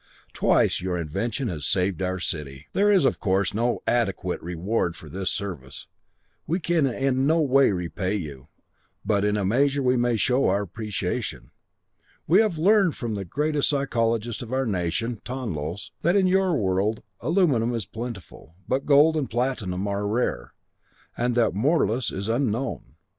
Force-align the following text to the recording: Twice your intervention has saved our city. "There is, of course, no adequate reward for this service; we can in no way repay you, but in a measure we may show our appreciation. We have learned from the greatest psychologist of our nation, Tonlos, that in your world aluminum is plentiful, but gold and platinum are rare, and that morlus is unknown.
Twice 0.33 0.81
your 0.81 0.97
intervention 0.97 1.47
has 1.49 1.63
saved 1.63 2.01
our 2.01 2.19
city. 2.19 2.65
"There 2.73 2.89
is, 2.89 3.05
of 3.05 3.19
course, 3.19 3.53
no 3.53 3.81
adequate 3.85 4.41
reward 4.41 4.95
for 4.95 5.09
this 5.09 5.29
service; 5.29 5.85
we 6.47 6.59
can 6.59 6.87
in 6.87 7.27
no 7.27 7.39
way 7.39 7.69
repay 7.69 8.15
you, 8.15 8.47
but 9.05 9.23
in 9.23 9.37
a 9.37 9.45
measure 9.45 9.83
we 9.83 9.95
may 9.97 10.17
show 10.17 10.47
our 10.47 10.63
appreciation. 10.63 11.51
We 12.25 12.41
have 12.41 12.57
learned 12.57 12.95
from 12.95 13.13
the 13.13 13.25
greatest 13.25 13.69
psychologist 13.69 14.41
of 14.41 14.51
our 14.51 14.65
nation, 14.65 15.21
Tonlos, 15.23 15.91
that 16.01 16.15
in 16.15 16.25
your 16.25 16.55
world 16.55 17.03
aluminum 17.19 17.75
is 17.75 17.85
plentiful, 17.85 18.55
but 18.67 18.87
gold 18.87 19.15
and 19.15 19.29
platinum 19.29 19.87
are 19.87 20.07
rare, 20.07 20.55
and 21.15 21.35
that 21.35 21.53
morlus 21.53 22.11
is 22.11 22.27
unknown. 22.27 22.95